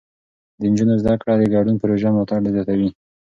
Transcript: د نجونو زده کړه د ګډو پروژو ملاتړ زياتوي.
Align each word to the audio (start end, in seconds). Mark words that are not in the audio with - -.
د 0.59 0.61
نجونو 0.71 0.93
زده 1.01 1.13
کړه 1.21 1.33
د 1.37 1.43
ګډو 1.53 1.79
پروژو 1.81 2.09
ملاتړ 2.13 2.39
زياتوي. 2.55 2.89